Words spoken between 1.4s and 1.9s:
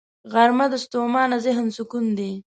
ذهن